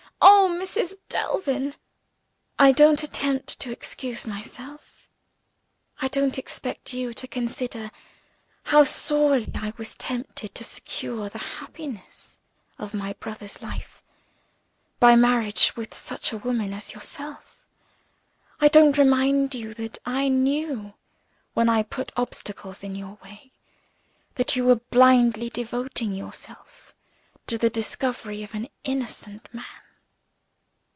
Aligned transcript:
"Oh, 0.23 0.55
Mrs. 0.63 0.97
Delvin!" 1.09 1.73
"I 2.59 2.71
don't 2.71 3.01
attempt 3.01 3.59
to 3.59 3.71
excuse 3.71 4.27
myself. 4.27 5.07
I 5.99 6.07
don't 6.07 6.37
expect 6.37 6.93
you 6.93 7.11
to 7.15 7.27
consider 7.27 7.89
how 8.65 8.83
sorely 8.83 9.49
I 9.55 9.73
was 9.77 9.95
tempted 9.95 10.53
to 10.53 10.63
secure 10.63 11.29
the 11.29 11.39
happiness 11.39 12.37
of 12.77 12.93
my 12.93 13.13
brother's 13.13 13.63
life, 13.63 14.03
by 14.99 15.15
marriage 15.15 15.75
with 15.75 15.95
such 15.97 16.31
a 16.31 16.37
woman 16.37 16.71
as 16.73 16.93
yourself. 16.93 17.57
I 18.59 18.67
don't 18.67 18.99
remind 18.99 19.55
you 19.55 19.73
that 19.73 19.97
I 20.05 20.27
knew 20.27 20.93
when 21.55 21.67
I 21.69 21.81
put 21.81 22.11
obstacles 22.15 22.83
in 22.83 22.93
your 22.93 23.17
way 23.23 23.51
that 24.35 24.55
you 24.55 24.65
were 24.65 24.75
blindly 24.75 25.49
devoting 25.49 26.13
yourself 26.13 26.93
to 27.47 27.57
the 27.57 27.71
discovery 27.71 28.43
of 28.43 28.53
an 28.53 28.69
innocent 28.83 29.51
man." 29.51 29.65